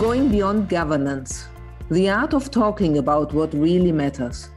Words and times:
Going 0.00 0.30
beyond 0.30 0.70
governance, 0.70 1.46
the 1.90 2.08
art 2.08 2.32
of 2.32 2.50
talking 2.50 2.96
about 2.96 3.34
what 3.34 3.52
really 3.52 3.92
matters. 3.92 4.48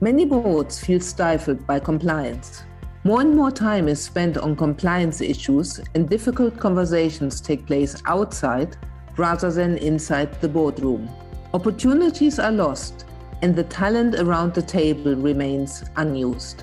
Many 0.00 0.24
boards 0.24 0.78
feel 0.78 1.00
stifled 1.00 1.66
by 1.66 1.80
compliance. 1.80 2.62
More 3.02 3.20
and 3.20 3.34
more 3.34 3.50
time 3.50 3.88
is 3.88 4.00
spent 4.00 4.36
on 4.38 4.54
compliance 4.54 5.20
issues, 5.20 5.80
and 5.96 6.08
difficult 6.08 6.56
conversations 6.56 7.40
take 7.40 7.66
place 7.66 8.00
outside 8.06 8.76
rather 9.16 9.50
than 9.50 9.76
inside 9.78 10.40
the 10.40 10.48
boardroom. 10.48 11.10
Opportunities 11.52 12.38
are 12.38 12.52
lost, 12.52 13.04
and 13.42 13.56
the 13.56 13.64
talent 13.64 14.14
around 14.14 14.54
the 14.54 14.62
table 14.62 15.16
remains 15.16 15.82
unused. 15.96 16.62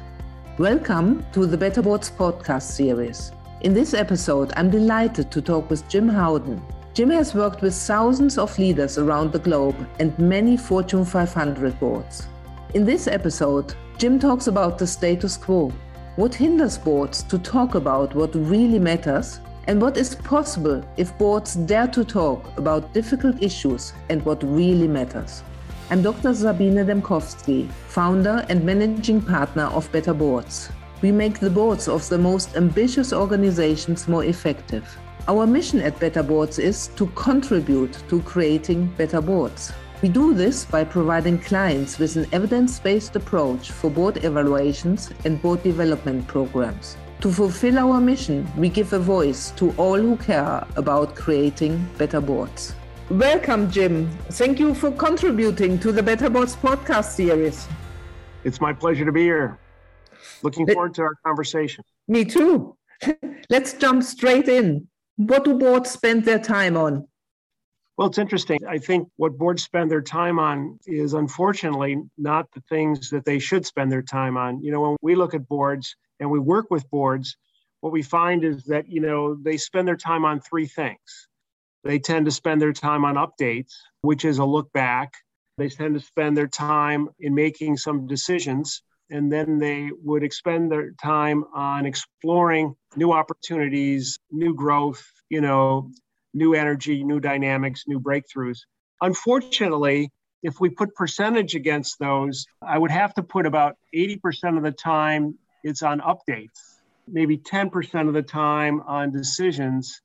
Welcome 0.58 1.26
to 1.34 1.46
the 1.46 1.58
Better 1.58 1.82
Boards 1.82 2.10
podcast 2.10 2.72
series. 2.72 3.34
In 3.64 3.74
this 3.74 3.94
episode, 3.94 4.54
I'm 4.56 4.70
delighted 4.70 5.30
to 5.30 5.42
talk 5.42 5.70
with 5.70 5.86
Jim 5.90 6.10
Haudan. 6.10 6.62
Jim 7.00 7.12
has 7.12 7.34
worked 7.34 7.62
with 7.62 7.74
thousands 7.74 8.38
of 8.38 8.60
leaders 8.60 8.98
around 8.98 9.32
the 9.32 9.40
globe 9.40 9.88
and 10.02 10.20
many 10.20 10.58
Fortune 10.58 11.06
500 11.06 11.80
boards. 11.80 12.28
In 12.74 12.84
this 12.84 13.08
episode, 13.08 13.74
Jim 13.98 14.20
talks 14.20 14.48
about 14.48 14.78
the 14.78 14.86
status 14.86 15.38
quo, 15.38 15.72
what 16.18 16.36
hinders 16.36 16.78
boards 16.78 17.24
to 17.24 17.40
talk 17.40 17.76
about 17.76 18.14
what 18.16 18.36
really 18.36 18.80
matters, 18.80 19.40
and 19.68 19.82
what 19.82 19.96
is 19.96 20.14
possible 20.14 20.84
if 20.98 21.18
boards 21.18 21.56
dare 21.56 21.88
to 21.88 22.04
talk 22.04 22.58
about 22.58 22.94
difficult 22.94 23.42
issues 23.42 23.94
and 24.10 24.22
what 24.26 24.44
really 24.44 24.90
matters. 24.90 25.42
I'm 25.90 26.02
Dr. 26.02 26.34
Sabine 26.34 26.86
Dembkowski, 26.86 27.72
founder 27.88 28.46
and 28.50 28.66
managing 28.66 29.22
partner 29.22 29.68
of 29.68 29.90
Better 29.94 30.14
Boards. 30.14 30.70
We 31.02 31.14
make 31.14 31.40
the 31.40 31.50
boards 31.50 31.88
of 31.88 32.10
the 32.10 32.18
most 32.18 32.58
ambitious 32.58 33.14
organizations 33.14 34.10
more 34.10 34.26
effective. 34.26 34.98
Our 35.28 35.46
mission 35.46 35.80
at 35.82 36.00
Better 36.00 36.24
Boards 36.24 36.58
is 36.58 36.88
to 36.96 37.06
contribute 37.08 37.94
to 38.10 38.22
creating 38.22 38.88
better 38.98 39.22
boards. 39.22 39.72
We 40.02 40.10
do 40.10 40.34
this 40.34 40.66
by 40.66 40.86
providing 40.86 41.40
clients 41.40 42.00
with 42.00 42.16
an 42.16 42.26
evidence 42.32 42.80
based 42.80 43.16
approach 43.16 43.72
for 43.72 43.92
board 43.92 44.24
evaluations 44.24 45.12
and 45.26 45.42
board 45.42 45.62
development 45.62 46.26
programs. 46.28 46.98
To 47.22 47.32
fulfill 47.32 47.78
our 47.78 48.00
mission, 48.00 48.50
we 48.58 48.70
give 48.70 48.94
a 48.94 49.00
voice 49.00 49.52
to 49.58 49.72
all 49.78 49.98
who 49.98 50.16
care 50.18 50.66
about 50.78 51.16
creating 51.16 51.88
better 51.98 52.22
boards. 52.22 52.74
Welcome, 53.10 53.70
Jim. 53.70 54.10
Thank 54.32 54.60
you 54.60 54.74
for 54.74 54.92
contributing 54.92 55.78
to 55.80 55.92
the 55.92 56.02
Better 56.02 56.30
Boards 56.30 56.56
podcast 56.56 57.12
series. 57.12 57.68
It's 58.44 58.62
my 58.62 58.72
pleasure 58.72 59.06
to 59.06 59.12
be 59.12 59.24
here. 59.24 59.60
Looking 60.44 60.66
forward 60.66 60.94
to 60.96 61.02
our 61.04 61.16
conversation. 61.26 61.84
Me 62.08 62.24
too. 62.24 62.78
Let's 63.50 63.74
jump 63.74 64.04
straight 64.04 64.48
in. 64.48 64.88
What 65.20 65.44
do 65.44 65.56
boards 65.56 65.92
spend 65.92 66.24
their 66.24 66.40
time 66.40 66.78
on? 66.78 67.06
Well, 67.98 68.08
it's 68.08 68.18
interesting. 68.18 68.58
I 68.66 68.78
think 68.78 69.10
what 69.18 69.38
boards 69.38 69.62
spend 69.62 69.92
their 69.92 70.02
time 70.02 70.40
on 70.40 70.80
is 70.86 71.14
unfortunately 71.14 71.98
not 72.18 72.50
the 72.54 72.62
things 72.70 73.10
that 73.10 73.26
they 73.26 73.38
should 73.38 73.66
spend 73.66 73.92
their 73.92 74.02
time 74.02 74.38
on. 74.38 74.64
You 74.64 74.72
know, 74.72 74.80
when 74.80 74.96
we 75.02 75.16
look 75.16 75.34
at 75.34 75.46
boards 75.50 75.94
and 76.22 76.32
we 76.32 76.40
work 76.40 76.72
with 76.72 76.90
boards, 76.90 77.36
what 77.82 77.92
we 77.92 78.02
find 78.02 78.46
is 78.46 78.64
that, 78.68 78.90
you 78.90 79.02
know, 79.02 79.36
they 79.36 79.58
spend 79.58 79.90
their 79.90 79.98
time 79.98 80.24
on 80.24 80.40
three 80.40 80.68
things. 80.68 81.28
They 81.84 82.00
tend 82.00 82.24
to 82.24 82.32
spend 82.32 82.62
their 82.62 82.72
time 82.72 83.04
on 83.04 83.16
updates, 83.16 83.74
which 84.00 84.24
is 84.24 84.38
a 84.38 84.46
look 84.46 84.72
back. 84.72 85.12
They 85.58 85.68
tend 85.68 85.96
to 85.96 86.00
spend 86.00 86.38
their 86.38 86.48
time 86.48 87.10
in 87.20 87.36
making 87.36 87.76
some 87.76 88.08
decisions 88.08 88.84
and 89.10 89.32
then 89.32 89.58
they 89.58 89.90
would 90.04 90.24
expend 90.24 90.72
their 90.72 90.92
time 91.02 91.44
on 91.54 91.86
exploring 91.86 92.76
new 92.96 93.12
opportunities, 93.12 94.18
new 94.32 94.54
growth, 94.54 95.04
you 95.30 95.42
know, 95.42 95.92
new 96.34 96.54
energy, 96.54 97.04
new 97.04 97.20
dynamics, 97.20 97.84
new 97.88 98.00
breakthroughs. 98.00 98.60
Unfortunately, 99.02 100.10
if 100.44 100.60
we 100.60 100.70
put 100.70 100.94
percentage 100.96 101.56
against 101.56 102.00
those, 102.00 102.46
I 102.62 102.78
would 102.78 102.92
have 102.92 103.14
to 103.16 103.24
put 103.24 103.46
about 103.46 103.76
80% 103.96 104.58
of 104.58 104.64
the 104.64 104.72
time 104.72 105.38
it's 105.64 105.84
on 105.84 106.00
updates, 106.00 106.48
maybe 107.08 107.38
10% 107.38 108.08
of 108.08 108.14
the 108.14 108.22
time 108.22 108.82
on 108.88 109.12
decisions, 109.12 110.02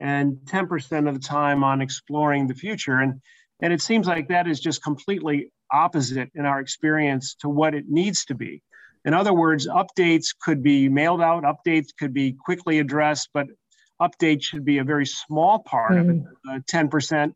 and 0.00 0.36
10% 0.44 1.08
of 1.08 1.14
the 1.14 1.20
time 1.20 1.64
on 1.64 1.80
exploring 1.80 2.46
the 2.46 2.54
future. 2.54 2.98
And 2.98 3.20
and 3.60 3.72
it 3.72 3.82
seems 3.82 4.06
like 4.06 4.28
that 4.28 4.46
is 4.46 4.60
just 4.60 4.84
completely 4.84 5.50
opposite 5.72 6.30
in 6.34 6.44
our 6.44 6.60
experience 6.60 7.34
to 7.40 7.48
what 7.48 7.74
it 7.74 7.84
needs 7.88 8.24
to 8.26 8.34
be. 8.34 8.62
In 9.04 9.14
other 9.14 9.32
words, 9.32 9.66
updates 9.66 10.34
could 10.40 10.62
be 10.62 10.88
mailed 10.88 11.22
out, 11.22 11.44
updates 11.44 11.88
could 11.98 12.12
be 12.12 12.32
quickly 12.32 12.78
addressed, 12.78 13.30
but 13.32 13.46
updates 14.00 14.44
should 14.44 14.64
be 14.64 14.78
a 14.78 14.84
very 14.84 15.06
small 15.06 15.60
part 15.60 15.92
mm. 15.92 16.00
of 16.00 16.08
it, 16.10 16.16
mm-hmm. 16.16 16.56
uh, 16.56 16.58
10%. 16.70 17.32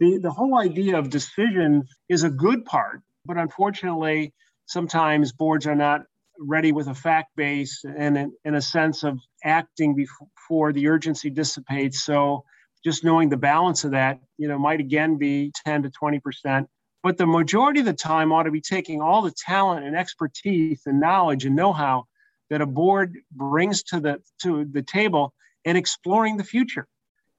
The, 0.00 0.18
the 0.18 0.30
whole 0.30 0.58
idea 0.58 0.98
of 0.98 1.08
decision 1.10 1.84
is 2.08 2.24
a 2.24 2.30
good 2.30 2.64
part, 2.64 3.00
but 3.24 3.36
unfortunately, 3.36 4.34
sometimes 4.66 5.32
boards 5.32 5.66
are 5.66 5.74
not 5.74 6.02
ready 6.38 6.72
with 6.72 6.88
a 6.88 6.94
fact 6.94 7.30
base 7.36 7.84
and 7.84 8.16
in, 8.18 8.32
in 8.44 8.54
a 8.56 8.62
sense 8.62 9.04
of 9.04 9.18
acting 9.44 9.94
before 9.94 10.72
the 10.72 10.88
urgency 10.88 11.30
dissipates. 11.30 12.04
So 12.04 12.44
just 12.84 13.04
knowing 13.04 13.28
the 13.28 13.36
balance 13.36 13.84
of 13.84 13.92
that, 13.92 14.18
you 14.36 14.48
know, 14.48 14.58
might 14.58 14.80
again 14.80 15.16
be 15.16 15.52
10 15.64 15.84
to 15.84 15.90
20 15.90 16.20
percent 16.20 16.68
but 17.04 17.18
the 17.18 17.26
majority 17.26 17.80
of 17.80 17.86
the 17.86 17.92
time 17.92 18.32
ought 18.32 18.44
to 18.44 18.50
be 18.50 18.62
taking 18.62 19.02
all 19.02 19.20
the 19.22 19.30
talent 19.30 19.84
and 19.86 19.94
expertise 19.94 20.80
and 20.86 20.98
knowledge 20.98 21.44
and 21.44 21.54
know-how 21.54 22.06
that 22.48 22.62
a 22.62 22.66
board 22.66 23.14
brings 23.30 23.82
to 23.84 24.00
the 24.00 24.18
to 24.42 24.64
the 24.64 24.82
table 24.82 25.32
and 25.64 25.78
exploring 25.78 26.36
the 26.36 26.44
future 26.44 26.88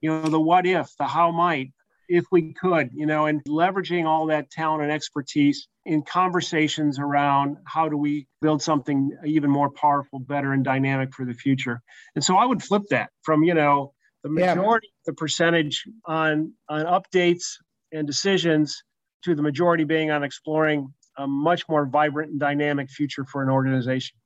you 0.00 0.08
know 0.08 0.22
the 0.22 0.40
what 0.40 0.64
if 0.64 0.88
the 0.98 1.04
how 1.04 1.30
might 1.30 1.72
if 2.08 2.24
we 2.30 2.52
could 2.54 2.90
you 2.94 3.06
know 3.06 3.26
and 3.26 3.42
leveraging 3.44 4.04
all 4.06 4.26
that 4.26 4.50
talent 4.50 4.82
and 4.82 4.92
expertise 4.92 5.68
in 5.84 6.02
conversations 6.02 6.98
around 6.98 7.56
how 7.64 7.88
do 7.88 7.96
we 7.96 8.26
build 8.40 8.62
something 8.62 9.10
even 9.24 9.50
more 9.50 9.70
powerful 9.70 10.18
better 10.18 10.52
and 10.52 10.64
dynamic 10.64 11.12
for 11.12 11.24
the 11.24 11.34
future 11.34 11.80
and 12.14 12.22
so 12.24 12.36
i 12.36 12.44
would 12.44 12.62
flip 12.62 12.82
that 12.90 13.10
from 13.22 13.42
you 13.42 13.54
know 13.54 13.92
the 14.22 14.30
majority 14.30 14.88
yeah. 14.88 15.02
the 15.06 15.12
percentage 15.12 15.84
on 16.04 16.52
on 16.68 16.84
updates 16.84 17.54
and 17.92 18.06
decisions 18.06 18.82
to 19.26 19.34
the 19.34 19.42
majority 19.42 19.82
being 19.82 20.12
on 20.12 20.22
exploring 20.22 20.92
a 21.18 21.26
much 21.26 21.68
more 21.68 21.84
vibrant 21.84 22.30
and 22.30 22.40
dynamic 22.40 22.88
future 22.88 23.24
for 23.24 23.42
an 23.42 23.50
organization. 23.50 24.16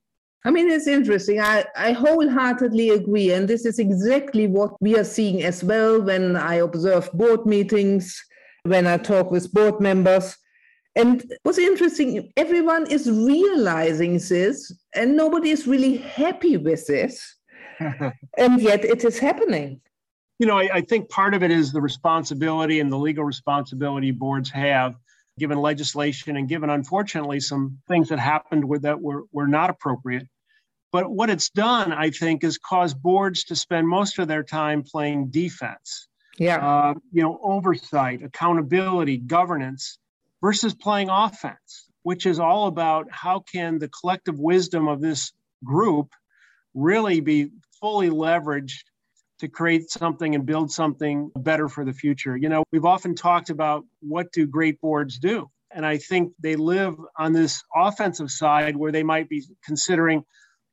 I 0.44 0.50
mean, 0.50 0.70
it's 0.70 0.86
interesting. 0.86 1.40
I, 1.40 1.64
I 1.74 1.92
wholeheartedly 1.92 2.90
agree. 2.90 3.32
And 3.32 3.48
this 3.48 3.64
is 3.64 3.78
exactly 3.78 4.46
what 4.46 4.72
we 4.80 4.96
are 4.98 5.04
seeing 5.04 5.42
as 5.42 5.64
well 5.64 6.02
when 6.02 6.36
I 6.36 6.56
observe 6.56 7.10
board 7.12 7.46
meetings, 7.46 8.22
when 8.64 8.86
I 8.86 8.98
talk 8.98 9.30
with 9.30 9.52
board 9.52 9.80
members. 9.80 10.36
And 10.96 11.24
what's 11.44 11.58
interesting, 11.58 12.30
everyone 12.36 12.90
is 12.90 13.10
realizing 13.10 14.18
this, 14.18 14.72
and 14.94 15.16
nobody 15.16 15.50
is 15.50 15.66
really 15.66 15.96
happy 15.98 16.56
with 16.56 16.86
this. 16.86 17.36
and 17.80 18.60
yet 18.60 18.84
it 18.84 19.04
is 19.04 19.18
happening 19.18 19.80
you 20.40 20.46
know, 20.46 20.56
I, 20.56 20.70
I, 20.72 20.80
think 20.80 21.10
part 21.10 21.34
of 21.34 21.42
it 21.42 21.50
is 21.50 21.70
the 21.70 21.82
responsibility 21.82 22.80
and 22.80 22.90
the 22.90 22.96
legal 22.96 23.24
responsibility 23.24 24.10
boards 24.10 24.48
have, 24.50 24.94
given 25.38 25.58
legislation 25.58 26.34
and 26.36 26.48
given, 26.48 26.70
unfortunately, 26.70 27.40
some 27.40 27.78
things 27.88 28.08
that 28.08 28.18
happened 28.18 28.64
with 28.64 28.82
that 28.82 28.98
were, 28.98 29.24
were 29.32 29.46
not 29.46 29.68
appropriate. 29.68 30.26
But 30.92 31.10
what 31.10 31.28
it's 31.28 31.50
done, 31.50 31.92
I 31.92 32.08
think, 32.08 32.42
is 32.42 32.56
cause 32.56 32.94
boards 32.94 33.44
to 33.44 33.56
spend 33.56 33.86
most 33.86 34.18
of 34.18 34.28
their 34.28 34.42
time 34.42 34.82
playing 34.82 35.28
defense. 35.28 36.08
Yeah. 36.38 36.56
Uh, 36.56 36.94
you 37.12 37.22
know, 37.22 37.38
oversight, 37.42 38.22
accountability, 38.22 39.18
governance, 39.18 39.98
versus 40.40 40.72
playing 40.74 41.10
offense, 41.10 41.90
which 42.02 42.24
is 42.24 42.40
all 42.40 42.66
about 42.66 43.08
how 43.10 43.40
can 43.40 43.78
the 43.78 43.88
collective 43.88 44.38
wisdom 44.38 44.88
of 44.88 45.02
this 45.02 45.32
group 45.62 46.14
really 46.72 47.20
be 47.20 47.50
fully 47.78 48.08
leveraged 48.08 48.84
to 49.40 49.48
create 49.48 49.90
something 49.90 50.34
and 50.34 50.46
build 50.46 50.70
something 50.70 51.30
better 51.36 51.68
for 51.68 51.84
the 51.84 51.92
future. 51.92 52.36
You 52.36 52.48
know, 52.48 52.65
we've 52.72 52.84
often 52.84 53.15
talked 53.15 53.50
about 53.50 53.84
what 54.00 54.32
do 54.32 54.47
great 54.47 54.80
boards 54.80 55.18
do? 55.18 55.50
And 55.72 55.84
I 55.84 55.98
think 55.98 56.32
they 56.41 56.56
live 56.56 56.97
on 57.18 57.32
this 57.32 57.62
offensive 57.74 58.30
side 58.30 58.76
where 58.76 58.92
they 58.92 59.03
might 59.03 59.28
be 59.28 59.44
considering, 59.65 60.24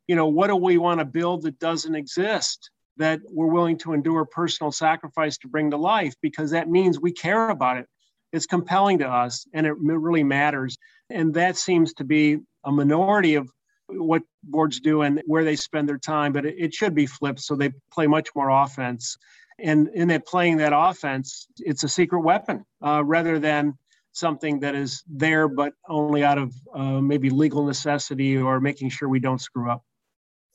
you 0.07 0.15
know, 0.15 0.27
what 0.27 0.47
do 0.47 0.55
we 0.55 0.77
want 0.77 0.99
to 0.99 1.05
build 1.05 1.43
that 1.43 1.59
doesn't 1.59 1.95
exist? 1.95 2.71
that 2.97 3.19
we're 3.31 3.47
willing 3.47 3.77
to 3.77 3.93
endure 3.93 4.25
personal 4.25 4.71
sacrifice 4.71 5.37
to 5.37 5.47
bring 5.47 5.71
to 5.71 5.77
life 5.77 6.13
because 6.21 6.51
that 6.51 6.69
means 6.69 6.99
we 6.99 7.11
care 7.11 7.49
about 7.49 7.77
it. 7.77 7.85
It's 8.33 8.45
compelling 8.45 8.99
to 8.99 9.07
us 9.07 9.45
and 9.53 9.65
it 9.65 9.73
really 9.79 10.23
matters. 10.23 10.77
And 11.09 11.33
that 11.35 11.57
seems 11.57 11.93
to 11.95 12.03
be 12.03 12.39
a 12.65 12.71
minority 12.71 13.35
of 13.35 13.49
what 13.87 14.21
boards 14.43 14.79
do 14.79 15.01
and 15.01 15.21
where 15.25 15.43
they 15.43 15.55
spend 15.55 15.87
their 15.87 15.97
time, 15.97 16.33
but 16.33 16.45
it, 16.45 16.55
it 16.57 16.73
should 16.73 16.93
be 16.93 17.05
flipped 17.05 17.39
so 17.39 17.55
they 17.55 17.71
play 17.91 18.07
much 18.07 18.29
more 18.35 18.49
offense. 18.49 19.17
And 19.59 19.89
in 19.93 20.07
that 20.09 20.25
playing 20.27 20.57
that 20.57 20.73
offense, 20.75 21.47
it's 21.59 21.83
a 21.83 21.89
secret 21.89 22.21
weapon 22.21 22.63
uh, 22.85 23.03
rather 23.03 23.39
than 23.39 23.77
something 24.11 24.59
that 24.59 24.75
is 24.75 25.03
there, 25.07 25.47
but 25.47 25.73
only 25.87 26.23
out 26.23 26.37
of 26.37 26.53
uh, 26.73 26.99
maybe 27.01 27.29
legal 27.29 27.65
necessity 27.65 28.37
or 28.37 28.59
making 28.59 28.89
sure 28.89 29.09
we 29.09 29.19
don't 29.19 29.41
screw 29.41 29.69
up. 29.69 29.83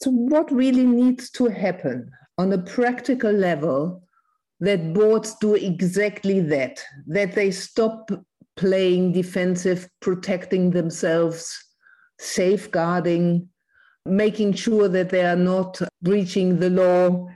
So, 0.02 0.10
what 0.10 0.50
really 0.50 0.84
needs 0.84 1.30
to 1.32 1.46
happen 1.46 2.10
on 2.38 2.52
a 2.52 2.58
practical 2.58 3.32
level 3.32 4.02
that 4.60 4.92
boards 4.92 5.34
do 5.40 5.54
exactly 5.54 6.40
that, 6.40 6.82
that 7.06 7.34
they 7.34 7.50
stop 7.50 8.10
playing 8.56 9.12
defensive, 9.12 9.88
protecting 10.00 10.70
themselves, 10.70 11.56
safeguarding, 12.22 13.48
making 14.06 14.54
sure 14.54 14.88
that 14.88 15.10
they 15.10 15.24
are 15.24 15.36
not 15.36 15.80
breaching 16.00 16.58
the 16.58 16.70
law. 16.70 17.28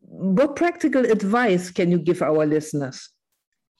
What 0.00 0.56
practical 0.56 1.04
advice 1.04 1.70
can 1.70 1.90
you 1.90 1.98
give 1.98 2.22
our 2.22 2.46
listeners? 2.46 3.10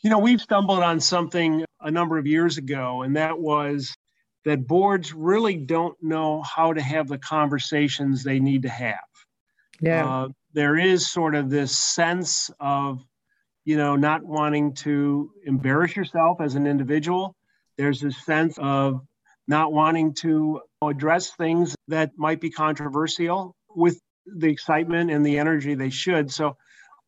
You 0.03 0.11
know, 0.11 0.19
we've 0.19 0.41
stumbled 0.41 0.83
on 0.83 1.01
something 1.01 1.65
a 1.81 1.91
number 1.91 2.19
of 2.19 2.27
years 2.27 2.59
ago, 2.59 3.03
and 3.03 3.17
that 3.17 3.39
was 3.39 3.97
that 4.45 4.67
boards 4.67 5.13
really 5.13 5.57
don't 5.57 5.97
know 6.03 6.43
how 6.43 6.73
to 6.73 6.81
have 6.81 7.09
the 7.09 7.19
conversations 7.19 8.23
they 8.23 8.39
need 8.39 8.63
to 8.63 8.69
have. 8.69 8.99
Yeah. 9.81 10.09
Uh, 10.09 10.29
there 10.53 10.77
is 10.79 11.11
sort 11.11 11.35
of 11.35 11.51
this 11.51 11.77
sense 11.77 12.51
of, 12.61 13.05
you 13.65 13.77
know, 13.77 13.97
not 13.97 14.23
wanting 14.23 14.75
to 14.75 15.31
embarrass 15.45 15.97
yourself 15.97 16.41
as 16.41 16.55
an 16.55 16.67
individual. 16.67 17.35
There's 17.77 18.01
this 18.01 18.25
sense 18.25 18.57
of 18.59 19.01
not 19.49 19.73
wanting 19.73 20.15
to 20.15 20.61
address 20.83 21.31
things 21.31 21.75
that 21.89 22.13
might 22.17 22.41
be 22.41 22.51
controversial 22.51 23.55
with 23.69 24.01
the 24.27 24.49
excitement 24.49 25.11
and 25.11 25.25
the 25.25 25.39
energy 25.39 25.75
they 25.75 25.91
should. 25.91 26.33
So, 26.33 26.57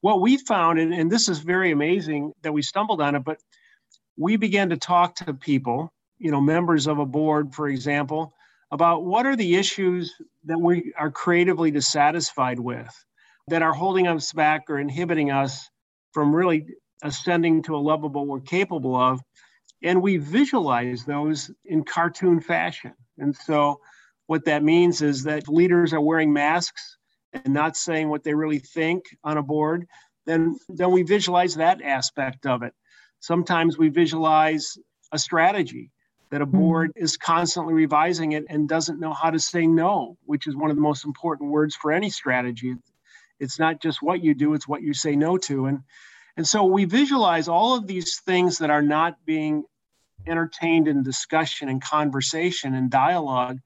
what 0.01 0.21
we 0.21 0.37
found, 0.37 0.79
and, 0.79 0.95
and 0.95 1.11
this 1.11 1.29
is 1.29 1.41
very 1.41 1.73
amazing 1.73 2.33
that 2.43 2.53
we 2.53 2.63
stumbled 2.63 3.01
on 3.01 3.17
it, 3.17 3.25
but 3.25 3.39
we 4.17 4.37
began 4.37 4.71
to 4.71 4.77
talk 4.77 5.17
to 5.17 5.35
people, 5.35 5.93
you 6.19 6.31
know, 6.31 6.41
members 6.41 6.87
of 6.87 7.01
a 7.01 7.07
board, 7.07 7.53
for 7.55 7.69
example, 7.69 8.33
about 8.71 9.05
what 9.05 9.27
are 9.27 9.35
the 9.35 9.57
issues 9.57 10.15
that 10.45 10.61
we 10.61 10.93
are 10.97 11.11
creatively 11.11 11.73
dissatisfied 11.73 12.61
with 12.61 12.89
that 13.49 13.63
are 13.63 13.73
holding 13.73 14.07
us 14.07 14.33
back 14.33 14.65
or 14.69 14.79
inhibiting 14.79 15.31
us 15.33 15.69
from 16.13 16.35
really 16.35 16.67
ascending 17.03 17.63
to 17.63 17.77
a 17.77 17.79
level 17.79 18.09
we're 18.09 18.41
capable 18.41 18.95
of. 18.95 19.21
And 19.83 20.03
we 20.03 20.17
visualize 20.17 21.05
those 21.05 21.51
in 21.65 21.85
cartoon 21.85 22.41
fashion. 22.41 22.95
And 23.19 23.37
so, 23.37 23.81
what 24.27 24.45
that 24.45 24.63
means 24.63 25.01
is 25.01 25.25
that 25.25 25.49
leaders 25.49 25.93
are 25.93 26.01
wearing 26.01 26.33
masks 26.33 26.99
and 27.33 27.55
not 27.55 27.77
saying 27.77 28.09
what 28.09 28.25
they 28.25 28.35
really 28.35 28.59
think 28.59 29.05
on 29.25 29.39
a 29.39 29.43
board, 29.43 29.87
then, 30.27 30.59
then 30.69 30.91
we 30.93 31.03
visualize 31.03 31.55
that 31.55 31.81
aspect 31.81 32.45
of 32.45 32.63
it. 32.63 32.75
Sometimes 33.21 33.79
we 33.79 33.89
visualize 33.89 34.77
a 35.13 35.19
strategy 35.19 35.91
that 36.31 36.43
a 36.43 36.45
hmm. 36.45 36.59
board 36.59 36.93
is 36.95 37.17
constantly 37.17 37.73
revising 37.73 38.33
it 38.33 38.45
and 38.49 38.69
doesn't 38.69 39.01
know 39.01 39.15
how 39.15 39.31
to 39.31 39.39
say 39.39 39.67
no, 39.67 40.19
which 40.27 40.47
is 40.47 40.55
one 40.55 40.71
of 40.71 40.77
the 40.77 40.83
most 40.83 41.07
important 41.07 41.51
words 41.51 41.75
for 41.75 41.91
any 41.91 42.11
strategy. 42.11 42.75
It's 43.41 43.59
not 43.59 43.81
just 43.81 44.03
what 44.03 44.23
you 44.23 44.35
do, 44.35 44.55
it's 44.55 44.69
what 44.69 44.83
you 44.83 44.93
say 44.93 45.17
no 45.17 45.39
to. 45.39 45.67
And, 45.67 45.81
and 46.39 46.47
so 46.47 46.65
we 46.65 46.85
visualize 46.85 47.49
all 47.49 47.77
of 47.77 47.89
these 47.89 48.21
things 48.21 48.59
that 48.59 48.71
are 48.71 48.81
not 48.81 49.17
being 49.27 49.65
entertained 50.25 50.87
in 50.87 51.03
discussion 51.03 51.69
and 51.69 51.83
conversation 51.83 52.75
and 52.75 52.93
dialogue. 52.93 53.59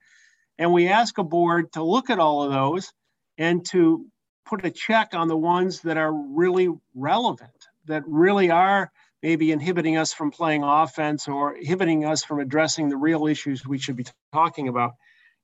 And 0.56 0.72
we 0.72 0.88
ask 0.88 1.18
a 1.18 1.22
board 1.22 1.70
to 1.74 1.82
look 1.82 2.08
at 2.08 2.18
all 2.18 2.42
of 2.42 2.50
those 2.50 2.90
and 3.36 3.62
to 3.66 4.06
put 4.46 4.64
a 4.64 4.70
check 4.70 5.12
on 5.12 5.28
the 5.28 5.36
ones 5.36 5.82
that 5.82 5.98
are 5.98 6.14
really 6.14 6.70
relevant, 6.94 7.50
that 7.88 8.04
really 8.06 8.50
are 8.50 8.90
maybe 9.22 9.52
inhibiting 9.52 9.98
us 9.98 10.14
from 10.14 10.30
playing 10.30 10.62
offense 10.64 11.28
or 11.28 11.54
inhibiting 11.54 12.06
us 12.06 12.24
from 12.24 12.40
addressing 12.40 12.88
the 12.88 12.96
real 12.96 13.26
issues 13.26 13.66
we 13.66 13.76
should 13.76 13.96
be 13.96 14.06
talking 14.32 14.68
about. 14.68 14.92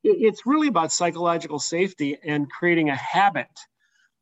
It's 0.02 0.46
really 0.46 0.68
about 0.68 0.92
psychological 0.92 1.58
safety 1.58 2.16
and 2.24 2.50
creating 2.50 2.88
a 2.88 2.96
habit 2.96 3.50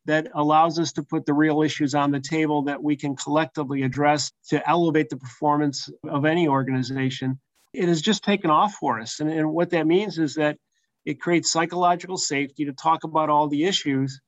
that 0.06 0.28
allows 0.34 0.78
us 0.78 0.92
to 0.92 1.02
put 1.02 1.26
the 1.26 1.34
real 1.34 1.62
issues 1.62 1.94
on 1.94 2.10
the 2.10 2.20
table 2.20 2.62
that 2.62 2.82
we 2.82 2.96
can 2.96 3.16
collectively 3.16 3.82
address 3.82 4.32
to 4.48 4.68
elevate 4.68 5.10
the 5.10 5.16
performance 5.16 5.90
of 6.08 6.24
any 6.24 6.48
organization. 6.48 7.38
It 7.74 7.88
has 7.88 8.00
just 8.00 8.24
taken 8.24 8.50
off 8.50 8.74
for 8.74 9.00
us. 9.00 9.20
And, 9.20 9.30
and 9.30 9.52
what 9.52 9.70
that 9.70 9.86
means 9.86 10.18
is 10.18 10.34
that 10.36 10.58
it 11.04 11.20
creates 11.20 11.52
psychological 11.52 12.16
safety 12.16 12.64
to 12.64 12.72
talk 12.72 13.04
about 13.04 13.30
all 13.30 13.48
the 13.48 13.64
issues 13.64 14.20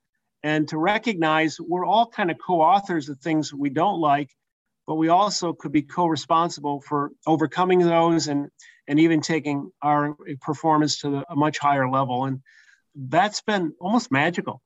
and 0.42 0.68
to 0.68 0.78
recognize 0.78 1.58
we're 1.60 1.86
all 1.86 2.06
kind 2.06 2.30
of 2.30 2.38
co 2.44 2.60
authors 2.60 3.08
of 3.08 3.18
things 3.18 3.54
we 3.54 3.70
don't 3.70 4.00
like, 4.00 4.30
but 4.86 4.96
we 4.96 5.08
also 5.08 5.52
could 5.52 5.72
be 5.72 5.82
co 5.82 6.06
responsible 6.06 6.80
for 6.80 7.10
overcoming 7.26 7.80
those 7.80 8.28
and, 8.28 8.48
and 8.86 9.00
even 9.00 9.20
taking 9.20 9.70
our 9.82 10.16
performance 10.40 11.00
to 11.00 11.24
a 11.28 11.36
much 11.36 11.58
higher 11.58 11.88
level. 11.88 12.24
And 12.24 12.40
that's 12.94 13.42
been 13.42 13.72
almost 13.80 14.10
magical 14.10 14.60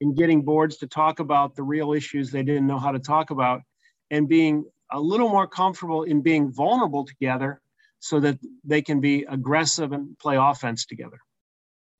in 0.00 0.14
getting 0.14 0.42
boards 0.42 0.76
to 0.78 0.86
talk 0.86 1.20
about 1.20 1.54
the 1.54 1.62
real 1.62 1.92
issues 1.92 2.30
they 2.30 2.42
didn't 2.42 2.66
know 2.66 2.78
how 2.78 2.92
to 2.92 2.98
talk 2.98 3.30
about 3.30 3.62
and 4.10 4.28
being 4.28 4.64
a 4.92 5.00
little 5.00 5.28
more 5.28 5.46
comfortable 5.46 6.04
in 6.04 6.20
being 6.20 6.52
vulnerable 6.52 7.04
together 7.04 7.60
so 7.98 8.20
that 8.20 8.38
they 8.64 8.82
can 8.82 9.00
be 9.00 9.24
aggressive 9.28 9.92
and 9.92 10.18
play 10.18 10.36
offense 10.36 10.86
together. 10.86 11.18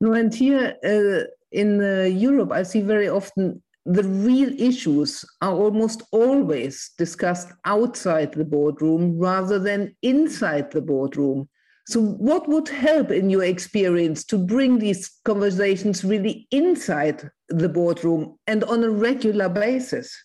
No, 0.01 0.13
and 0.13 0.33
here 0.33 0.77
uh, 0.85 1.27
in 1.51 1.83
uh, 1.83 2.03
Europe, 2.03 2.53
I 2.53 2.63
see 2.63 2.83
very 2.83 3.09
often 3.09 3.63
the 3.87 4.03
real 4.03 4.53
issues 4.61 5.25
are 5.41 5.55
almost 5.55 6.03
always 6.11 6.91
discussed 6.99 7.49
outside 7.65 8.33
the 8.33 8.45
boardroom 8.45 9.19
rather 9.19 9.59
than 9.59 9.97
inside 10.03 10.71
the 10.71 10.83
boardroom. 10.83 11.49
So, 11.87 12.01
what 12.01 12.49
would 12.49 12.69
help 12.69 13.11
in 13.11 13.31
your 13.31 13.45
experience 13.45 14.25
to 14.25 14.39
bring 14.39 14.79
these 14.79 15.09
conversations 15.25 16.05
really 16.05 16.47
inside 16.51 17.31
the 17.49 17.69
boardroom 17.69 18.39
and 18.47 18.65
on 18.65 18.83
a 18.85 18.91
regular 18.91 19.49
basis? 19.49 20.17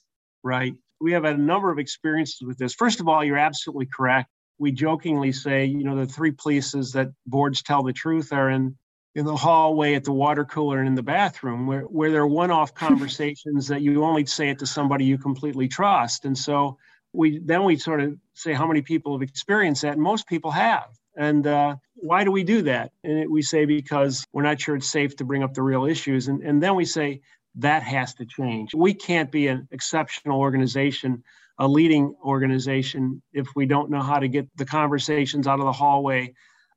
Right. 0.44 0.74
We 1.00 1.12
have 1.14 1.24
had 1.24 1.36
a 1.36 1.42
number 1.42 1.72
of 1.72 1.80
experiences 1.80 2.42
with 2.42 2.58
this. 2.58 2.74
First 2.74 3.00
of 3.00 3.08
all, 3.08 3.24
you're 3.24 3.38
absolutely 3.38 3.88
correct. 3.88 4.30
We 4.60 4.72
jokingly 4.72 5.32
say, 5.32 5.66
you 5.66 5.84
know, 5.84 5.96
the 5.96 6.06
three 6.06 6.32
places 6.32 6.92
that 6.94 7.10
boards 7.26 7.64
tell 7.64 7.84
the 7.84 7.94
truth 7.94 8.32
are 8.32 8.50
in 8.50 8.76
in 9.14 9.26
the 9.26 9.36
hallway, 9.36 9.96
at 9.96 10.06
the 10.06 10.12
water 10.12 10.46
cooler, 10.46 10.80
and 10.80 10.88
in 10.88 10.96
the 10.96 11.04
bathroom, 11.04 11.68
where, 11.68 11.82
where 11.82 12.12
there 12.12 12.22
are 12.22 12.28
one 12.28 12.50
off 12.50 12.74
conversations 12.88 13.68
that 13.68 13.82
you 13.82 14.04
only 14.06 14.26
say 14.26 14.50
it 14.50 14.60
to 14.60 14.66
somebody 14.66 15.04
you 15.04 15.18
completely 15.18 15.68
trust. 15.68 16.26
And 16.26 16.38
so 16.38 16.78
we 17.14 17.40
then 17.40 17.64
we 17.64 17.76
sort 17.76 18.02
of 18.02 18.18
say 18.34 18.54
how 18.54 18.66
many 18.66 18.82
people 18.82 19.14
have 19.14 19.22
experienced 19.22 19.82
that, 19.82 19.94
and 19.94 20.02
most 20.02 20.28
people 20.28 20.52
have. 20.52 20.88
And 21.18 21.46
uh, 21.46 21.76
why 22.02 22.24
do 22.24 22.32
we 22.32 22.44
do 22.44 22.64
that? 22.64 22.92
And 23.04 23.20
it, 23.20 23.32
we 23.32 23.42
say 23.42 23.66
because 23.66 24.26
we're 24.34 24.44
not 24.44 24.60
sure 24.60 24.76
it's 24.76 24.90
safe 24.90 25.16
to 25.18 25.26
bring 25.26 25.44
up 25.44 25.54
the 25.54 25.62
real 25.62 25.86
issues. 25.86 26.28
And, 26.28 26.42
and 26.42 26.62
then 26.62 26.76
we 26.76 26.86
say 26.86 27.22
that 27.56 27.84
has 27.84 28.14
to 28.16 28.26
change. 28.26 28.74
We 28.74 28.94
can't 28.94 29.32
be 29.32 29.48
an 29.48 29.68
exceptional 29.72 30.40
organization, 30.40 31.24
a 31.58 31.68
leading 31.68 32.16
organization, 32.24 33.22
if 33.34 33.48
we 33.56 33.66
don't 33.66 33.90
know 33.90 34.02
how 34.02 34.20
to 34.20 34.28
get 34.28 34.48
the 34.56 34.66
conversations 34.66 35.48
out 35.48 35.60
of 35.60 35.66
the 35.66 35.72
hallway 35.72 36.34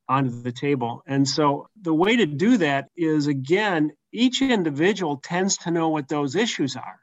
onto 0.09 0.43
the 0.43 0.53
table. 0.53 1.03
And 1.07 1.27
so 1.27 1.69
the 1.81 1.95
way 1.95 2.17
to 2.17 2.27
do 2.27 2.59
that 2.59 2.89
is 2.97 3.27
again, 3.27 3.93
each 4.13 4.43
individual 4.43 5.17
tends 5.23 5.57
to 5.59 5.71
know 5.71 5.89
what 5.89 6.09
those 6.09 6.37
issues 6.37 6.77
are. 6.77 6.99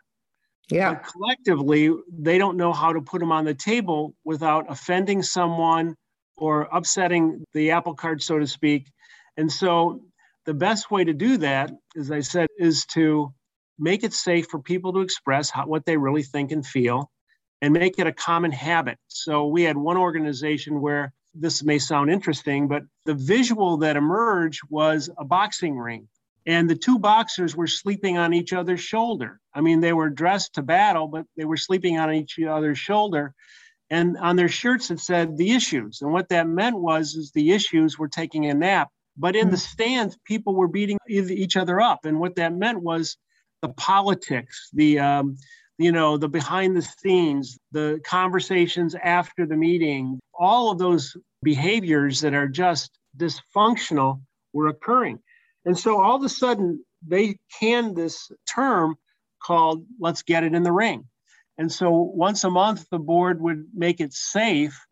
Yeah. 0.69 0.93
But 0.93 1.03
collectively, 1.03 1.91
they 2.11 2.37
don't 2.37 2.57
know 2.57 2.71
how 2.71 2.93
to 2.93 3.01
put 3.01 3.19
them 3.19 3.31
on 3.31 3.45
the 3.45 3.53
table 3.53 4.13
without 4.23 4.69
offending 4.69 5.23
someone 5.23 5.95
or 6.41 6.67
upsetting 6.71 7.45
the 7.53 7.69
apple 7.69 7.93
cart, 7.93 8.23
so 8.23 8.39
to 8.39 8.47
speak. 8.47 8.91
And 9.37 9.49
so 9.51 10.01
the 10.45 10.55
best 10.55 10.89
way 10.89 11.03
to 11.03 11.13
do 11.13 11.37
that, 11.37 11.71
as 11.95 12.09
I 12.09 12.21
said, 12.21 12.49
is 12.57 12.85
to 12.87 13.31
make 13.77 14.03
it 14.03 14.11
safe 14.11 14.47
for 14.47 14.59
people 14.59 14.91
to 14.93 15.01
express 15.01 15.51
how, 15.51 15.67
what 15.67 15.85
they 15.85 15.97
really 15.97 16.23
think 16.23 16.51
and 16.51 16.65
feel 16.65 17.11
and 17.61 17.73
make 17.73 17.99
it 17.99 18.07
a 18.07 18.11
common 18.11 18.51
habit. 18.51 18.97
So 19.07 19.45
we 19.47 19.61
had 19.61 19.77
one 19.77 19.97
organization 19.97 20.81
where 20.81 21.13
this 21.35 21.63
may 21.63 21.77
sound 21.77 22.09
interesting, 22.09 22.67
but 22.67 22.83
the 23.05 23.13
visual 23.13 23.77
that 23.77 23.95
emerged 23.95 24.61
was 24.69 25.11
a 25.19 25.23
boxing 25.23 25.77
ring. 25.77 26.07
And 26.47 26.67
the 26.67 26.75
two 26.75 26.97
boxers 26.97 27.55
were 27.55 27.67
sleeping 27.67 28.17
on 28.17 28.33
each 28.33 28.51
other's 28.51 28.81
shoulder. 28.81 29.39
I 29.53 29.61
mean, 29.61 29.79
they 29.79 29.93
were 29.93 30.09
dressed 30.09 30.55
to 30.55 30.63
battle, 30.63 31.07
but 31.07 31.27
they 31.37 31.45
were 31.45 31.55
sleeping 31.57 31.99
on 31.99 32.11
each 32.11 32.39
other's 32.39 32.79
shoulder. 32.79 33.35
And 33.91 34.17
on 34.17 34.37
their 34.37 34.49
shirts, 34.49 34.89
it 34.89 35.01
said 35.01 35.37
the 35.37 35.51
issues. 35.51 36.01
And 36.01 36.13
what 36.13 36.29
that 36.29 36.47
meant 36.47 36.79
was 36.79 37.13
is 37.15 37.31
the 37.31 37.51
issues 37.51 37.99
were 37.99 38.07
taking 38.07 38.45
a 38.45 38.53
nap. 38.53 38.89
But 39.17 39.35
in 39.35 39.49
the 39.49 39.57
hmm. 39.57 39.61
stands, 39.61 40.17
people 40.25 40.55
were 40.55 40.69
beating 40.69 40.97
each 41.07 41.57
other 41.57 41.81
up. 41.81 42.05
And 42.05 42.19
what 42.19 42.35
that 42.37 42.55
meant 42.55 42.81
was 42.81 43.17
the 43.61 43.69
politics, 43.69 44.69
the 44.73 44.99
um, 44.99 45.37
you 45.77 45.91
know, 45.91 46.17
the 46.17 46.29
behind 46.29 46.75
the 46.75 46.81
scenes, 46.81 47.57
the 47.71 47.99
conversations 48.05 48.95
after 48.95 49.45
the 49.45 49.57
meeting, 49.57 50.19
all 50.33 50.71
of 50.71 50.77
those 50.77 51.17
behaviors 51.43 52.21
that 52.21 52.33
are 52.33 52.47
just 52.47 52.97
dysfunctional 53.17 54.21
were 54.53 54.67
occurring. 54.67 55.19
And 55.65 55.77
so 55.77 56.01
all 56.01 56.15
of 56.15 56.23
a 56.23 56.29
sudden, 56.29 56.85
they 57.05 57.37
canned 57.59 57.95
this 57.95 58.31
term 58.51 58.95
called 59.43 59.85
let's 59.99 60.21
get 60.21 60.43
it 60.43 60.53
in 60.53 60.63
the 60.63 60.71
ring. 60.71 61.07
And 61.61 61.71
so 61.71 61.91
once 61.91 62.43
a 62.43 62.49
month, 62.49 62.87
the 62.89 62.97
board 62.97 63.39
would 63.39 63.67
make 63.71 63.99
it 63.99 64.13
safe 64.13 64.83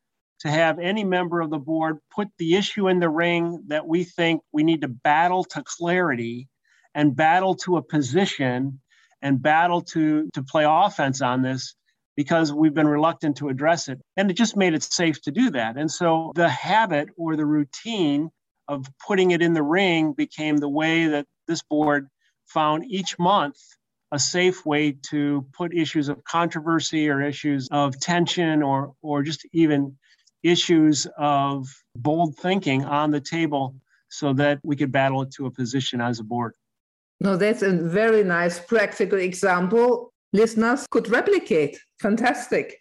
to 0.41 0.51
have 0.51 0.77
any 0.77 1.03
member 1.03 1.41
of 1.41 1.49
the 1.49 1.57
board 1.57 1.97
put 2.13 2.27
the 2.37 2.57
issue 2.57 2.87
in 2.89 2.99
the 2.99 3.09
ring 3.09 3.63
that 3.69 3.87
we 3.87 4.03
think 4.03 4.43
we 4.53 4.61
need 4.61 4.81
to 4.81 4.87
battle 4.87 5.43
to 5.45 5.63
clarity 5.65 6.47
and 6.93 7.15
battle 7.15 7.55
to 7.55 7.77
a 7.77 7.81
position 7.81 8.81
and 9.19 9.41
battle 9.41 9.81
to 9.81 10.29
to 10.35 10.43
play 10.43 10.63
offense 10.67 11.23
on 11.23 11.41
this 11.41 11.73
because 12.15 12.53
we've 12.53 12.75
been 12.75 12.87
reluctant 12.87 13.37
to 13.37 13.49
address 13.49 13.87
it. 13.87 13.99
And 14.15 14.29
it 14.29 14.35
just 14.35 14.55
made 14.55 14.75
it 14.75 14.83
safe 14.83 15.19
to 15.23 15.31
do 15.31 15.49
that. 15.49 15.75
And 15.75 15.89
so 15.89 16.33
the 16.35 16.49
habit 16.49 17.09
or 17.17 17.35
the 17.35 17.47
routine 17.47 18.29
of 18.67 18.85
putting 19.07 19.31
it 19.31 19.41
in 19.41 19.53
the 19.53 19.63
ring 19.63 20.13
became 20.13 20.57
the 20.57 20.69
way 20.69 21.07
that 21.07 21.25
this 21.47 21.63
board 21.63 22.09
found 22.45 22.85
each 22.85 23.17
month 23.17 23.57
a 24.11 24.19
safe 24.19 24.65
way 24.65 24.95
to 25.09 25.45
put 25.53 25.73
issues 25.73 26.09
of 26.09 26.23
controversy 26.23 27.09
or 27.09 27.21
issues 27.21 27.67
of 27.71 27.99
tension 27.99 28.63
or 28.63 28.93
or 29.01 29.23
just 29.23 29.45
even 29.53 29.95
issues 30.43 31.05
of 31.17 31.67
bold 31.95 32.35
thinking 32.37 32.85
on 32.85 33.11
the 33.11 33.21
table 33.21 33.75
so 34.09 34.33
that 34.33 34.59
we 34.63 34.75
could 34.75 34.91
battle 34.91 35.21
it 35.21 35.31
to 35.31 35.45
a 35.45 35.51
position 35.51 36.01
as 36.01 36.19
a 36.19 36.23
board. 36.23 36.53
No, 37.19 37.35
that's 37.35 37.61
a 37.61 37.71
very 37.71 38.23
nice 38.23 38.59
practical 38.59 39.19
example 39.19 40.13
listeners 40.33 40.87
could 40.89 41.09
replicate. 41.09 41.77
Fantastic. 42.01 42.77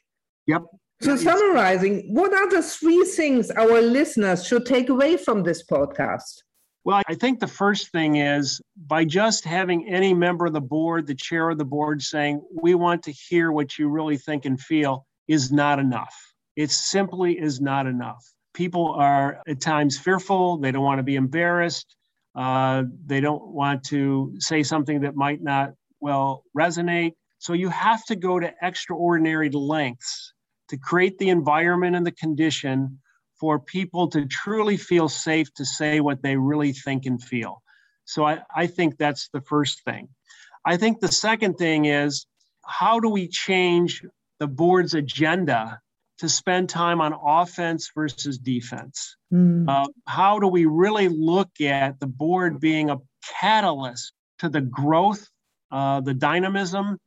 Yep. 0.46 0.62
So, 1.00 1.16
summarizing, 1.16 2.12
what 2.12 2.32
are 2.32 2.50
the 2.50 2.62
three 2.62 3.04
things 3.04 3.50
our 3.52 3.80
listeners 3.80 4.44
should 4.44 4.66
take 4.66 4.88
away 4.88 5.16
from 5.16 5.44
this 5.44 5.64
podcast? 5.64 6.42
Well, 6.84 7.02
I 7.06 7.14
think 7.14 7.40
the 7.40 7.46
first 7.46 7.92
thing 7.92 8.16
is 8.16 8.60
by 8.76 9.04
just 9.04 9.44
having 9.44 9.88
any 9.88 10.14
member 10.14 10.46
of 10.46 10.52
the 10.52 10.60
board, 10.60 11.06
the 11.06 11.14
chair 11.14 11.50
of 11.50 11.58
the 11.58 11.64
board 11.64 12.02
saying, 12.02 12.42
we 12.62 12.74
want 12.74 13.02
to 13.04 13.12
hear 13.12 13.52
what 13.52 13.78
you 13.78 13.88
really 13.88 14.16
think 14.16 14.44
and 14.44 14.60
feel 14.60 15.06
is 15.26 15.52
not 15.52 15.78
enough. 15.78 16.14
It 16.56 16.70
simply 16.70 17.38
is 17.38 17.60
not 17.60 17.86
enough. 17.86 18.24
People 18.54 18.94
are 18.94 19.42
at 19.46 19.60
times 19.60 19.98
fearful, 19.98 20.58
they 20.58 20.72
don't 20.72 20.82
want 20.82 20.98
to 20.98 21.04
be 21.04 21.16
embarrassed, 21.16 21.94
uh, 22.34 22.84
they 23.06 23.20
don't 23.20 23.46
want 23.48 23.84
to 23.84 24.34
say 24.38 24.62
something 24.62 25.00
that 25.02 25.14
might 25.14 25.42
not 25.42 25.74
well 26.00 26.42
resonate. 26.56 27.12
So 27.38 27.52
you 27.52 27.68
have 27.68 28.04
to 28.06 28.16
go 28.16 28.40
to 28.40 28.52
extraordinary 28.62 29.50
lengths 29.50 30.32
to 30.68 30.76
create 30.76 31.18
the 31.18 31.28
environment 31.28 31.96
and 31.96 32.06
the 32.06 32.12
condition 32.12 32.98
for 33.38 33.58
people 33.58 34.08
to 34.08 34.26
truly 34.26 34.76
feel 34.76 35.08
safe 35.08 35.52
to 35.54 35.64
say 35.64 36.00
what 36.00 36.22
they 36.22 36.36
really 36.36 36.72
think 36.72 37.06
and 37.06 37.22
feel. 37.22 37.62
So 38.04 38.24
I, 38.24 38.40
I 38.54 38.66
think 38.66 38.96
that's 38.96 39.28
the 39.32 39.40
first 39.40 39.84
thing. 39.84 40.08
I 40.64 40.76
think 40.76 41.00
the 41.00 41.12
second 41.12 41.54
thing 41.54 41.84
is 41.84 42.26
how 42.66 43.00
do 43.00 43.08
we 43.08 43.28
change 43.28 44.02
the 44.38 44.46
board's 44.46 44.94
agenda 44.94 45.80
to 46.18 46.28
spend 46.28 46.68
time 46.68 47.00
on 47.00 47.14
offense 47.24 47.90
versus 47.94 48.38
defense? 48.38 49.16
Mm. 49.32 49.68
Uh, 49.68 49.86
how 50.06 50.38
do 50.38 50.48
we 50.48 50.66
really 50.66 51.08
look 51.08 51.60
at 51.60 52.00
the 52.00 52.06
board 52.06 52.60
being 52.60 52.90
a 52.90 52.98
catalyst 53.40 54.12
to 54.40 54.48
the 54.48 54.60
growth, 54.60 55.28
uh, 55.70 56.00
the 56.00 56.14
dynamism, 56.14 56.98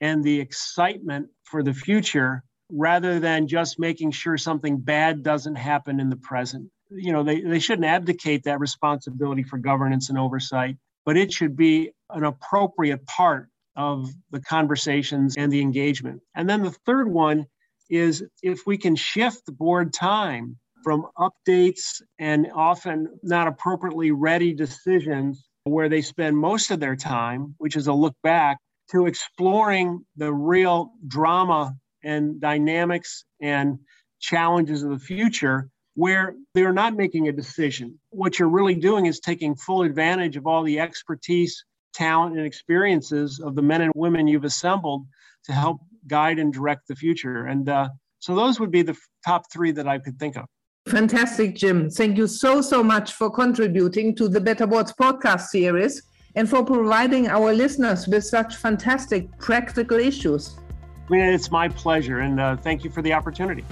and 0.00 0.24
the 0.24 0.40
excitement 0.40 1.28
for 1.44 1.62
the 1.62 1.74
future 1.74 2.42
rather 2.70 3.20
than 3.20 3.48
just 3.48 3.78
making 3.78 4.12
sure 4.12 4.36
something 4.36 4.78
bad 4.78 5.22
doesn't 5.22 5.56
happen 5.56 6.00
in 6.00 6.10
the 6.10 6.16
present. 6.16 6.70
You 6.90 7.12
know, 7.12 7.22
they, 7.22 7.40
they 7.40 7.58
shouldn't 7.58 7.86
abdicate 7.86 8.44
that 8.44 8.60
responsibility 8.60 9.42
for 9.42 9.58
governance 9.58 10.08
and 10.08 10.18
oversight, 10.18 10.76
but 11.04 11.16
it 11.16 11.32
should 11.32 11.56
be 11.56 11.92
an 12.10 12.24
appropriate 12.24 13.06
part 13.06 13.48
of 13.76 14.08
the 14.30 14.40
conversations 14.40 15.36
and 15.36 15.52
the 15.52 15.60
engagement. 15.60 16.20
And 16.34 16.48
then 16.48 16.62
the 16.62 16.74
third 16.86 17.08
one 17.08 17.46
is 17.88 18.24
if 18.42 18.60
we 18.66 18.78
can 18.78 18.96
shift 18.96 19.46
the 19.46 19.52
board 19.52 19.92
time 19.92 20.58
from 20.82 21.06
updates 21.18 22.00
and 22.18 22.50
often 22.54 23.08
not 23.22 23.46
appropriately 23.46 24.10
ready 24.10 24.54
decisions 24.54 25.48
where 25.64 25.88
they 25.88 26.00
spend 26.02 26.36
most 26.36 26.70
of 26.70 26.80
their 26.80 26.96
time, 26.96 27.54
which 27.58 27.76
is 27.76 27.86
a 27.86 27.92
look 27.92 28.14
back, 28.22 28.58
to 28.90 29.06
exploring 29.06 30.04
the 30.16 30.32
real 30.32 30.92
drama 31.06 31.74
and 32.04 32.40
dynamics 32.40 33.24
and 33.40 33.78
challenges 34.20 34.82
of 34.82 34.90
the 34.90 34.98
future 34.98 35.68
where 35.94 36.34
they're 36.54 36.72
not 36.72 36.94
making 36.96 37.28
a 37.28 37.32
decision. 37.32 37.98
What 38.10 38.38
you're 38.38 38.48
really 38.48 38.74
doing 38.74 39.06
is 39.06 39.20
taking 39.20 39.54
full 39.56 39.82
advantage 39.82 40.36
of 40.36 40.46
all 40.46 40.62
the 40.62 40.78
expertise, 40.78 41.64
talent, 41.92 42.36
and 42.36 42.46
experiences 42.46 43.40
of 43.40 43.54
the 43.54 43.62
men 43.62 43.82
and 43.82 43.92
women 43.94 44.28
you've 44.28 44.44
assembled 44.44 45.06
to 45.44 45.52
help 45.52 45.80
guide 46.06 46.38
and 46.38 46.52
direct 46.52 46.88
the 46.88 46.94
future. 46.94 47.46
And 47.46 47.68
uh, 47.68 47.88
so 48.18 48.34
those 48.34 48.60
would 48.60 48.70
be 48.70 48.82
the 48.82 48.96
top 49.26 49.50
three 49.52 49.72
that 49.72 49.88
I 49.88 49.98
could 49.98 50.18
think 50.18 50.36
of. 50.36 50.44
Fantastic, 50.88 51.56
Jim. 51.56 51.90
Thank 51.90 52.16
you 52.16 52.26
so, 52.26 52.62
so 52.62 52.82
much 52.82 53.12
for 53.12 53.30
contributing 53.30 54.14
to 54.16 54.28
the 54.28 54.40
Better 54.40 54.66
Boards 54.66 54.92
podcast 54.92 55.46
series 55.48 56.02
and 56.34 56.48
for 56.48 56.64
providing 56.64 57.28
our 57.28 57.52
listeners 57.52 58.06
with 58.06 58.24
such 58.24 58.56
fantastic 58.56 59.28
practical 59.38 59.98
issues. 59.98 60.56
It's 61.10 61.50
my 61.50 61.68
pleasure, 61.68 62.20
and 62.20 62.38
uh, 62.38 62.56
thank 62.56 62.84
you 62.84 62.90
for 62.90 63.02
the 63.02 63.12
opportunity. 63.12 63.64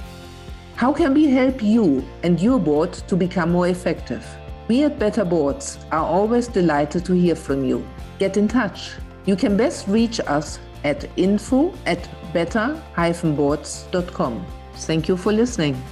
How 0.77 0.93
can 0.93 1.15
we 1.15 1.27
help 1.27 1.63
you 1.63 2.05
and 2.23 2.41
your 2.41 2.59
board 2.59 2.93
to 2.93 3.17
become 3.17 3.51
more 3.51 3.69
effective? 3.69 4.27
We 4.69 4.85
at 4.85 4.99
Better 4.99 5.25
Boards 5.25 5.79
are 5.91 6.05
always 6.05 6.49
delighted 6.49 7.05
to 7.07 7.15
hear 7.15 7.35
from 7.35 7.65
you. 7.65 7.87
Get 8.19 8.37
in 8.37 8.49
touch. 8.49 8.93
You 9.25 9.37
can 9.37 9.57
best 9.57 9.89
reach 9.89 10.21
us 10.21 10.59
at 10.85 11.09
info 11.17 11.73
at 11.87 12.07
better-boards.com. 12.33 14.47
Thank 14.75 15.09
you 15.09 15.17
for 15.17 15.33
listening. 15.33 15.83